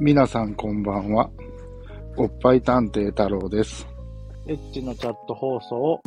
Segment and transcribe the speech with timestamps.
[0.00, 1.28] 皆さんこんばんは。
[2.16, 3.84] おっぱい探偵太郎です。
[4.46, 6.00] エッチなチャット放送を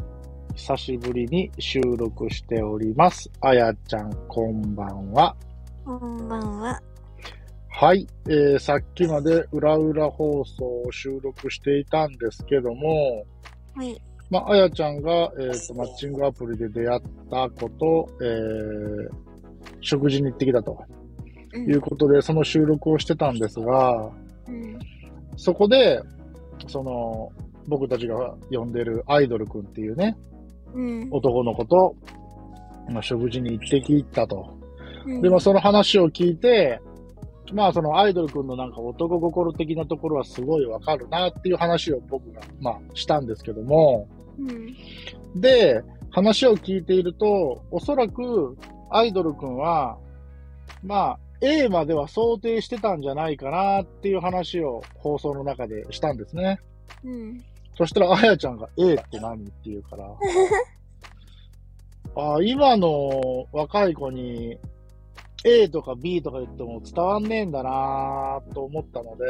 [0.55, 3.29] 久しぶりに収録しております。
[3.41, 5.35] あやちゃん、こんばんは。
[5.83, 6.81] こんばんは。
[7.67, 13.25] はい、えー、さっきまで裏裏放送を収録していたんですけども、
[13.75, 14.01] はい。
[14.29, 19.09] まあ、あやちゃんが、えーと、マッチングアプリで出会ったこと、えー、
[19.81, 21.00] 食事に行ってきたとうん
[21.57, 24.09] いうことで、その収録をしてたんですが、
[24.47, 24.79] うん。
[25.37, 26.01] そこで、
[26.67, 27.31] その、
[27.67, 30.17] 僕たちが呼んでるアイドルくんっていうね、
[30.73, 31.07] うん。
[31.11, 31.95] 男の子と、
[32.89, 34.57] まあ、食事に行ってきたと。
[35.05, 36.79] うんで、まあ、その話を聞いて、
[37.53, 44.07] まあ、そのアイドルくんのなんか男心的なところはすごいわかるなっていう話を僕が、まあ、したんですけども、
[44.39, 45.41] うん。
[45.41, 45.81] で、
[46.11, 48.57] 話を聞いていると、おそらく
[48.89, 49.97] アイドルくんは、
[50.83, 56.59] まあ、A までは想定してたんじゃないかなっていう話を放送の中でしたんですね。
[57.03, 57.43] うん。
[57.75, 60.05] そしたら、あやちゃんが A って何って言うから、
[62.15, 64.57] あ今の若い子に
[65.43, 69.25] A とか B とか言っても伝わんねえんだなと思ったので、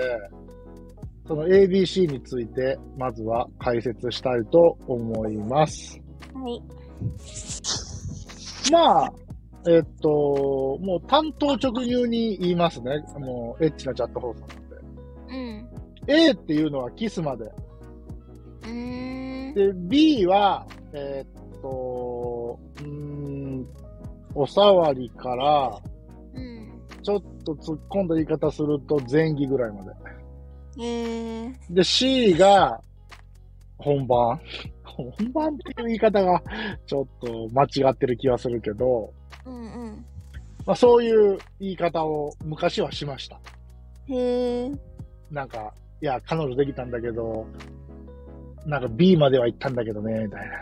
[1.27, 5.97] その ABC について、まずは解説したいと思います。
[6.33, 6.61] はい。
[8.71, 9.13] まあ、
[9.67, 13.03] えっと、もう担当直入に言いますね。
[13.19, 14.75] もうエッチなチャット放送なんで。
[15.29, 15.69] うん。
[16.07, 17.45] A っていうのはキスまで。
[17.45, 19.53] うーん。
[19.53, 23.67] で、B は、えーっと、うーん、
[24.33, 25.79] おさわりから、
[26.33, 26.81] うん。
[27.03, 29.91] ちょっと突っ込んだ言い方すると前儀ぐらいまで。
[30.79, 31.53] えー。
[31.69, 32.81] で、C が
[33.77, 34.39] 本番。
[34.83, 36.41] 本番っていう言い方が
[36.85, 39.13] ちょっと間違ってる気はするけど。
[40.65, 43.39] まあそういう言い方を昔はしました。
[44.07, 44.77] へー。
[45.29, 47.45] なんか、いや、彼女できたんだけど、
[48.65, 50.55] なんか B までは行ったんだけどね、みたいな。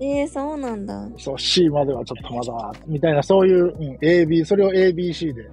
[0.00, 1.08] えー、そうなんだ。
[1.18, 5.48] そう、C まではちょっとまだ、みたいな、そういう、うん、AB、それを ABC で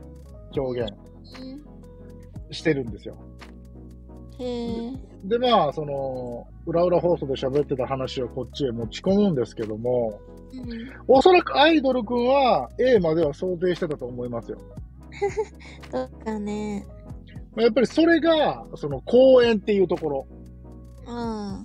[0.58, 0.94] 表現
[2.52, 3.16] してるんですよ。
[4.40, 5.11] へー。
[5.24, 10.20] で、まあ、その、裏裏放送で喋ってた話をこっちへ持ち込むんですけども、
[10.54, 10.92] うん。
[11.08, 14.58] おそらくアイドルくんは A までは想定してたと思いますよ。
[15.92, 16.86] どっかね。
[17.58, 20.28] やっぱりそれが、その公演っていうところ
[21.06, 21.64] あ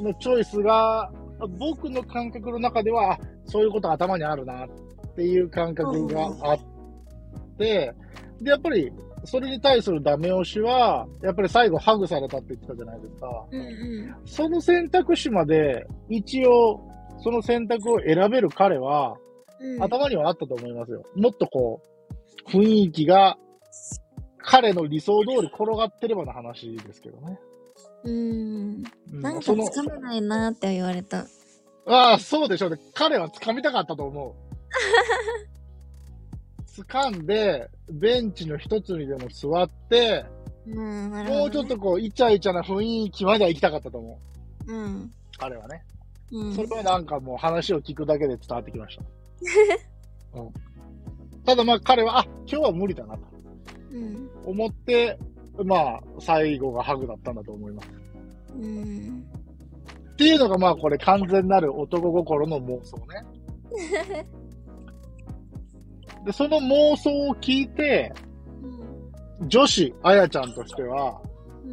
[0.00, 1.10] のチョイスが、
[1.58, 4.68] 僕の感覚の中では、あそういうことが頭にあるなっ
[5.14, 6.58] ていう感覚があっ
[7.58, 7.92] て、
[8.40, 8.90] で、やっぱり、
[9.26, 13.26] それに対するダメ押しは、やっぱり最後ハグされたって言ってたじゃないですか。
[13.26, 13.44] あ。
[13.50, 16.80] うんうその選択肢まで、一応、
[17.22, 19.16] その選択を選べる彼は、
[19.60, 19.66] ん。
[19.74, 19.82] うん。
[19.82, 21.02] 頭にはあったと思いますよ。
[21.14, 21.82] もっとこ
[22.46, 23.36] う、雰囲気が、
[24.38, 27.38] 彼の理想通り転がってればの話ですけどね。
[28.04, 28.84] うん。
[29.12, 31.26] うんなんかつかめないなって言われた。
[31.86, 32.78] ああ、そうでしょうね。
[32.94, 34.34] 彼は掴みたかったと思う。
[36.82, 40.24] 掴んで、ベンチの一つにでも座って、
[40.66, 41.24] うん、ね。
[41.24, 44.18] もうちょっとこう、イチャイチャな雰囲気までは行きたかったと思
[44.66, 44.72] う。
[44.72, 45.10] うん。
[45.38, 45.84] 彼はね。
[46.32, 46.54] うん。
[46.54, 49.02] それはなんかもう話を聞くだけで伝わってきました。
[50.40, 50.52] うん、
[51.44, 53.22] ただまあ彼は、あ、今日は無理だなと
[53.92, 54.30] うん。
[54.44, 55.18] 思って、
[55.64, 57.88] まあ、最後がハグだったんだと思います。
[58.54, 59.24] うん。
[60.12, 64.26] っていうのがまあこれ完全なる男心の妄想ね。
[66.26, 68.12] で、その妄想を聞いて、
[69.40, 69.48] うん。
[69.48, 71.22] 女子、あやちゃんとしては、
[71.64, 71.68] う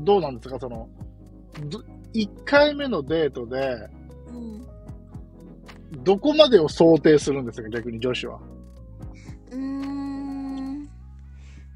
[0.00, 0.04] ん。
[0.04, 0.58] どうなんですか？
[0.58, 0.88] その、
[2.14, 3.86] 1回目のデートで、
[4.28, 4.66] うん。
[6.02, 7.68] どこまでを想定するんですか？
[7.68, 8.40] 逆に女子は。
[9.50, 10.88] うーん。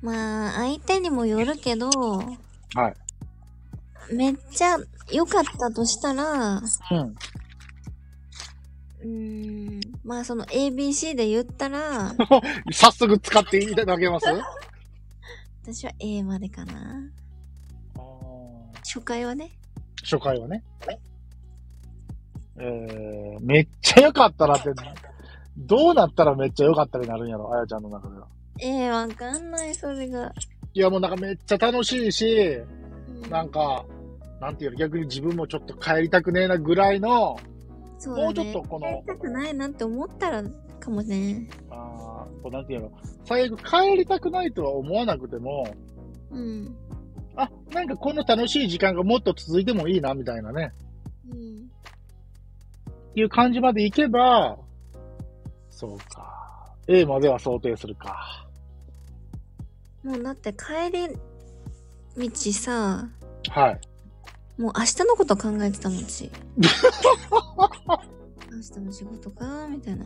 [0.00, 4.14] まあ、相手にもよるけど、はい。
[4.14, 4.78] めっちゃ
[5.12, 6.62] 良かったとしたら、うん。
[9.00, 9.77] うーん。
[10.08, 12.14] まあ、その ABC で言ったら、
[12.72, 14.26] 早速使っていただけます？
[15.62, 17.02] 私は A までかな。
[18.78, 19.50] 初回はね。
[20.02, 20.64] 初回はね。
[22.56, 24.70] えー、めっちゃ良かったなって、
[25.58, 28.26] どうなったらめっちゃ良かったになるんやろ、あやちゃんの中では。
[28.60, 30.32] えー、わかんない、それが。
[30.72, 32.48] いやもうなんかめっちゃ楽しいし、
[33.08, 33.84] うんなんか、
[34.40, 37.38] なんていうの、逆に自分もちょっと帰りたくねえなぐらいの、
[37.98, 40.42] そうだねもうちょっとこのやりたくないなって思ったら
[40.78, 41.48] かもね。
[41.70, 42.92] あーこうなんていうの、
[43.24, 45.66] 最後帰りたくないとは思わなくても、
[46.30, 46.76] うん。
[47.36, 50.72] あ、なんかこの楽しい時間がもっと続いてもいいな、みたいなね、
[51.30, 51.70] うん。
[53.10, 54.58] っていう感じまでいけば、
[55.70, 56.74] そうか。
[56.86, 58.46] A までは想定するか。
[60.02, 60.90] もうだって帰
[62.16, 63.08] り道さ、
[63.50, 63.80] はい。
[64.58, 66.30] もう明日のこと考えてたもんち。
[68.50, 70.04] 明日も仕事かみたいな。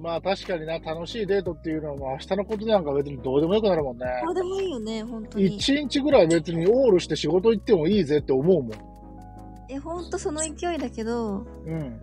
[0.00, 4.06] まあ確かにな、楽しいデートっていうのは明日のことなんか別にどうでもよくなるもんね。
[4.24, 5.56] どうでもいいよね、本当に。
[5.56, 8.72] 一日ぐらい別にオールして仕事行ってもいいぜって思うもん。
[9.68, 12.00] え、ほんとその勢いだけど、うん。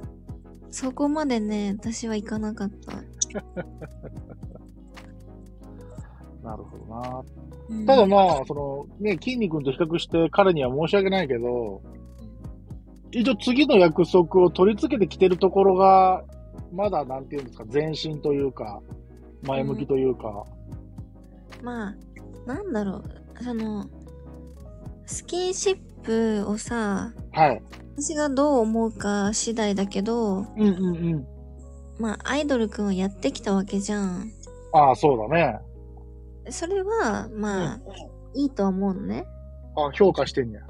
[0.69, 3.03] そこまでね、私は行かなかった。
[6.45, 7.24] なるほどな。
[7.69, 11.81] うんただまあ、その、ね、筋肉と比較して彼には申し訳ないけど、
[13.12, 16.24] 一応次の約束を取り付けてきてるところが、
[16.71, 18.81] まだなんていうんですか、前進というか、
[19.44, 20.45] 前向きというか、
[21.63, 21.95] まあ、
[22.45, 22.98] なんだろ
[23.39, 23.88] う、その、
[25.07, 27.62] スキンシップをさ、はい。
[27.98, 31.27] 私がどう思うか次第だけど、うんうんうん。
[31.98, 34.31] まあ、アイドルくんはやってきたわけじゃん。
[34.74, 35.59] ああ、そうだね。
[36.50, 37.80] それは、まあ、
[38.33, 39.25] いいとは思うのね。
[39.77, 40.62] あ評価してんねや。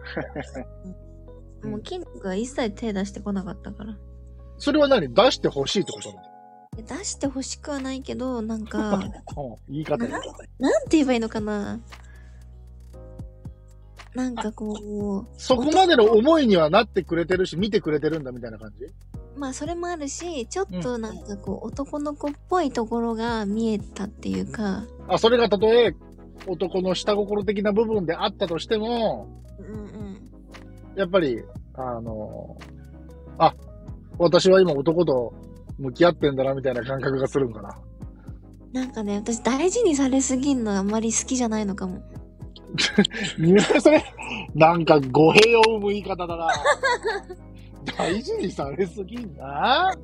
[1.63, 1.71] うん。
[1.71, 3.97] もう筋肉は一切手出してこなかったから。
[4.57, 5.13] それは何？
[5.13, 6.21] 出してほしいってことな
[6.77, 9.01] え出してほしくはないけど、なんか、
[9.69, 10.19] 言い方な
[10.59, 11.79] なんて言えばいいのかな？
[14.13, 18.85] なんかこそこまでの思いにはなってくれてるし、見てくれてるんだみたいな感じ？
[18.85, 18.93] う、
[19.37, 25.93] まあそれもあるし、ちょっとなんかこう、男の子っぽいところが見えたっていうか、あ、それがたとえ
[26.47, 29.27] 男の下心的な部分であったとしても、
[29.59, 30.31] うんうん。
[30.95, 31.41] やっぱり、
[31.73, 32.57] あの、
[33.37, 33.53] あ、
[34.17, 35.33] 私は今男と
[35.77, 37.77] 向き合ってんだなみたいな感覚がするんかな。
[38.73, 42.01] なんかね、私大事にされすぎんのあんまり好きじゃないのかも。
[43.81, 44.03] それ、
[44.53, 46.47] なんか語弊を生む言い方だな。
[47.97, 49.95] 大事にされすぎんな。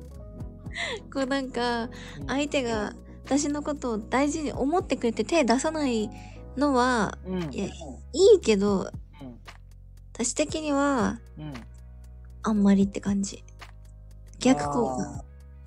[1.12, 1.88] こうなんか、
[2.26, 2.94] 相手が
[3.24, 6.10] 私のことを大事に思ってくれて手出さない
[6.56, 7.42] のは、うん。
[7.52, 7.70] いやい
[8.36, 8.90] いけど、
[10.12, 11.44] 私的にはうん。
[11.44, 11.54] うん。
[12.42, 13.44] あんまりって感じ。
[14.38, 15.24] 逆効果。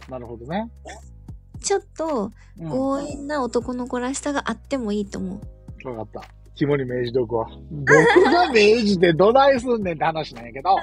[0.10, 0.70] なるほどね。
[1.62, 2.70] ちょっとうん。
[2.70, 5.42] 強引な男の子らしさがあってもいいと思
[5.84, 5.90] う。
[5.90, 6.30] わかった。
[6.56, 7.48] 肝に銘じとくわ。
[7.70, 7.86] 僕
[8.24, 10.76] が 銘じてどないすんねんって話なんやけど。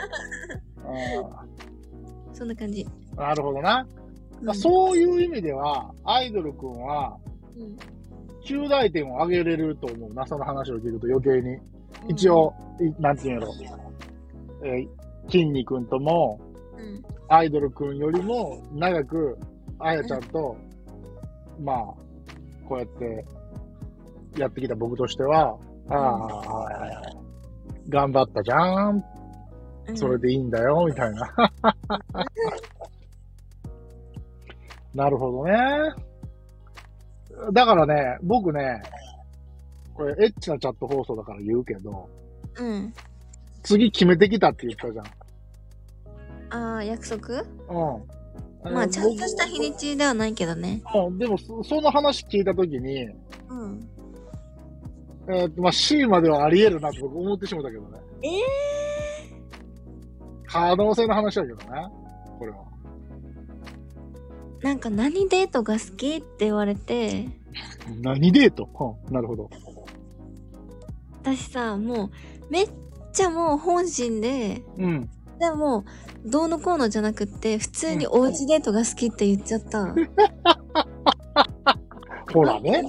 [0.84, 2.84] うそんな感じ。
[2.84, 3.86] んなるほどな。
[3.96, 4.02] うん
[4.54, 7.16] そういう意味では、アイドルくんは、
[7.56, 7.76] うん
[8.44, 11.56] 9大点を上げれると思うな、その話を聞くと余計に。
[12.08, 13.54] 一応、いなんていうんやろ。
[14.64, 14.88] えー、
[15.30, 16.40] 筋肉んとも、
[16.76, 17.02] うん。
[17.28, 19.38] アイドルくんよりも長く、
[19.78, 20.56] あやちゃんと、
[21.60, 21.76] まあ、
[22.68, 23.24] こうやって、
[24.36, 25.56] やってきた僕としては、
[25.88, 27.00] ああ、
[27.88, 29.04] 頑張ったじゃん、うん
[29.94, 31.34] それでいいんだよ、みたいな。
[34.94, 35.56] なるほどね。
[37.52, 38.82] だからね、僕ね、
[39.94, 42.08] これエッチなチャット放送だから言うけど、
[42.56, 42.94] うん。
[43.62, 45.06] 次決めてきたって言ったじゃん。
[46.50, 47.42] ああ、約束？
[47.68, 47.98] う
[48.70, 48.72] ん。
[48.72, 50.82] まあ、ちゃんとした日日にちではないけどね。
[50.94, 53.08] うん、でもそ、その話聞いたときに、
[53.48, 53.88] うん。
[55.28, 57.98] えーと、まあ、C まではあり得るなって僕思ってしまったけどね。
[58.22, 58.81] ええ
[60.52, 61.88] 可能性の話だけどね。
[62.38, 62.58] これは。
[64.60, 67.28] ー、なんか何デートが好きって言われて、
[68.02, 68.68] 何デート？
[69.08, 69.50] うん、なるほど。
[71.22, 72.10] 私さ、もう、
[72.50, 72.68] めっ
[73.12, 75.08] ちゃもう本心で、うん。
[75.38, 75.84] でも、
[76.24, 79.94] どうのこうのじゃなくって、普通におうちデートが好きって言っちゃった。
[82.32, 82.84] ほらね。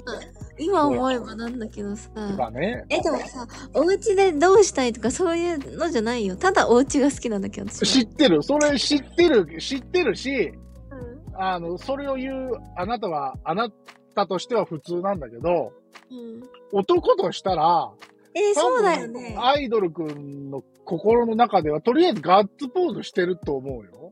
[0.57, 2.09] 今思えばなんだけどさ。
[2.51, 2.85] ね。
[2.89, 6.35] え、でもさ、お家でどうしたいとかそういうのじゃないよ。
[6.35, 7.69] ただお家が好きなんだけど。
[7.69, 8.43] 知ってる。
[8.43, 9.57] それ知ってる。
[9.59, 10.53] 知ってるし、
[10.91, 13.69] うんあの、それを言う、あなたは、あな
[14.15, 15.73] たとしては普通なんだけど、
[16.11, 16.43] うん。
[16.71, 17.91] 男としたら、
[18.35, 19.35] えーそうだよね。
[19.39, 24.11] アイドルくんの心の中では、とりあえずガッツポーズしてると思うよ。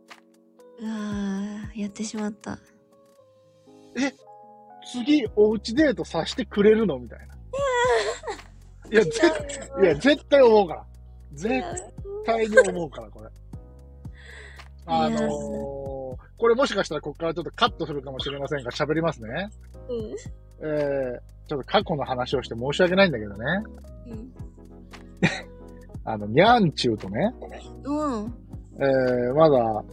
[0.79, 2.60] うわーやってしまった。
[4.91, 7.00] 次、おうちデートさせてくれるの？
[7.00, 7.25] みたいな。
[8.91, 9.19] いや、絶
[9.81, 10.86] いや、絶対思うから。
[11.33, 11.63] 絶
[12.25, 13.29] 対に思うから、これ。
[14.86, 19.50] あのー、これもしかしたらここからちょっとカットするかもしれませんが、喋りますね。
[19.89, 20.15] うん。
[20.60, 23.45] えー、ちょっと過去の話をして申し訳ないんだけどね。
[24.07, 24.33] うん。
[26.03, 27.33] あの、にゃんちゅうとね、
[27.83, 28.33] うん。
[28.79, 29.83] えー、まだ、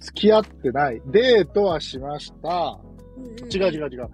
[0.00, 1.00] 付き合ってない。
[1.06, 2.78] デートはしました。
[3.52, 4.08] 違う違う違う。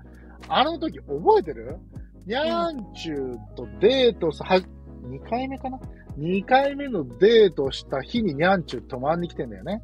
[0.48, 1.78] あの時覚えてる？
[2.26, 5.78] にゃんちゅうとデートさ、は、2回目かな
[6.18, 9.82] ?2 回目のデートした日ににゃんちゅう泊まんに来てんだよね。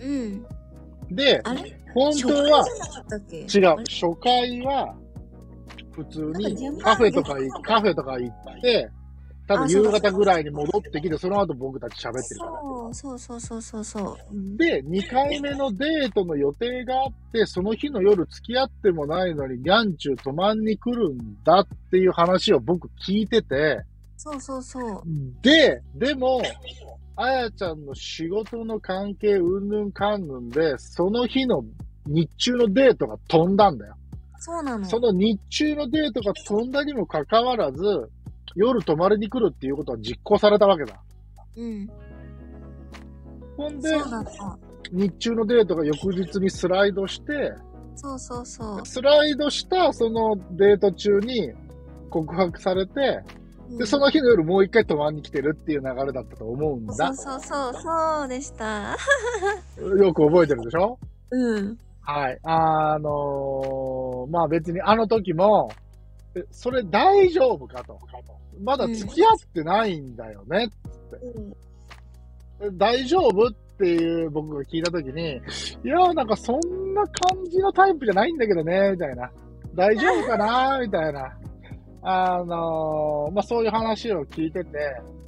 [0.00, 0.46] うん。
[1.14, 1.40] で、
[1.94, 2.66] 本当は、
[3.30, 3.76] 違う。
[3.88, 4.94] 初回は、
[5.92, 8.90] 普通にカフェとかい、カフェとか行って、
[9.48, 12.52] 多分夕方ぐらいに戻ってきて、その後僕たち喋ってるから。
[12.52, 14.56] そうそうそうそうそうそう。
[14.58, 23.82] で、2回目のデートの予定があって、その日の夜付き合ってもないのに、ギャンチュー泊まんに来るんだっていう話を僕聞いてて、
[24.18, 25.02] そうそうそう。
[25.40, 26.42] で、でも、
[27.16, 31.64] あやちゃんの仕事の関係、うんぬんかんぬんで、その日の
[32.06, 33.94] 日中のデートが飛んだんだよ。
[34.38, 34.84] そうなの。
[34.84, 37.82] その日中のデートが飛んだにもかかわらず、
[38.54, 41.00] 夜泊まりに来るっていうことは実行されたわけだ。
[41.56, 41.88] うん。
[43.56, 43.90] ほんで。
[44.90, 47.52] 日中のデートが翌日にスライドして、
[47.94, 48.86] そうそうそう。
[48.86, 51.52] スライドしたそのデート中に
[52.10, 53.20] 告白されて、
[53.76, 57.14] で、その日の夜もう一回泊まりに来てるっていう流れだったと思うんだそう。
[57.14, 58.96] そうそう、そうでした。
[59.98, 60.98] よく覚えてるでしょ？
[61.30, 61.78] うん。
[62.00, 62.38] はい。
[62.44, 65.87] あのーまあ別にあの時も、え
[66.50, 67.98] それ大丈夫かと。
[68.62, 70.68] まだ付き合ってないんだよね。
[72.72, 75.40] 大丈夫っていう僕が聞いた時に、
[75.84, 79.30] いや、なんかそんな感じのタイプじゃないんだけどね、みたいな。
[79.74, 81.38] 大丈夫かなみたいな。
[82.02, 84.70] あのーまあそういう話を聞いてて、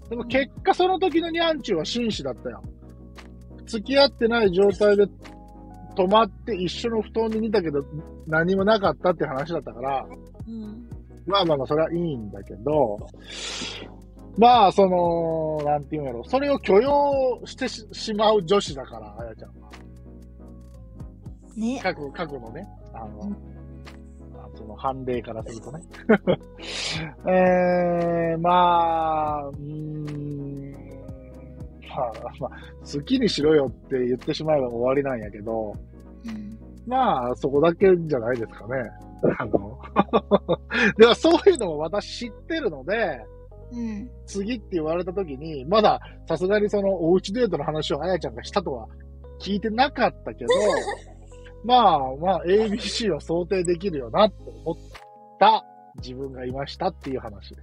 [0.08, 2.62] でも結果その時のニャンチューは紳士だったよ。
[3.66, 5.06] 付き合ってない状態で
[5.94, 7.84] 泊まって一緒の布団に似たけど
[8.26, 10.18] 何もなかったって話だったから、うん。
[11.26, 12.98] まあまあまあ、それはいいんだけど、
[14.36, 19.70] まあ、その、なんていうんやろ、それを許容してししまう女子だから、あやちゃんは。
[21.56, 21.80] ね。
[21.82, 23.36] 過去、過去のね、あの、うん
[24.34, 25.80] あその判例からするとね。
[27.26, 30.72] えー、まあ、うーん、
[31.88, 35.74] まあ、まあ、好きにしろよって言ってしまえば終わりなんやけど、
[36.24, 36.58] うん。
[36.86, 38.90] まあ、そこだけじゃないですかね。
[39.38, 39.78] あの、
[40.98, 43.20] ではそういうのも私知ってるので、
[43.72, 44.10] うん。
[44.26, 48.86] 次って言われた時に、まださすがにそのおうちデートの話をあやちゃんがしたとは
[49.40, 50.50] 聞いてなかったけど、
[51.64, 54.76] まあまあ ABC は想定できるよなって思っ
[55.38, 55.64] た
[55.96, 57.62] 自分がいましたっていう話で。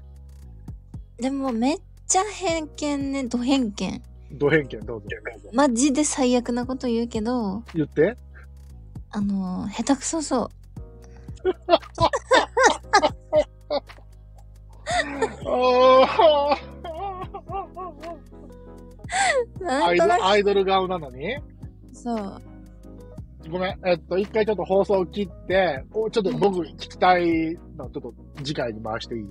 [1.17, 4.01] でもめっちゃ偏見ね、ド偏見。
[4.31, 5.07] ド偏見どうぞ。
[5.53, 8.15] マジで最悪なこと言うけど、言って。
[9.09, 10.49] あのー、下手くそそう。
[19.69, 21.37] アイドなんとなく、アイドル顔なのに？
[21.93, 22.41] そう。
[23.49, 23.79] ごめん。
[23.85, 28.13] えっと、一回ちょっと放送切って、おちょっと僕聞きたいの、ちょっと
[28.43, 29.21] 次回に回していい？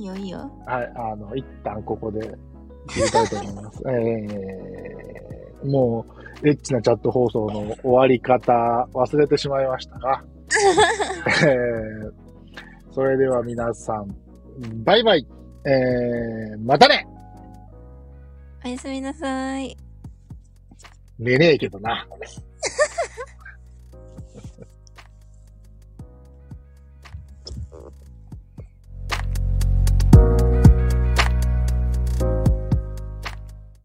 [0.00, 0.38] いいよいいよ。
[0.66, 2.20] はい、あの、一旦ここで
[2.88, 3.82] 切りたいと思います。
[3.90, 6.06] えー、も
[6.42, 8.52] う、エッチなチャット放送の終わり方
[8.92, 10.22] 忘れてしまいましたが、
[11.44, 12.12] えー、
[12.92, 14.08] それでは皆さん、
[14.84, 15.26] バイバイ。
[15.64, 17.06] えー、またね
[18.64, 19.76] おやすみなさい。
[21.18, 22.06] 寝ねえけどな。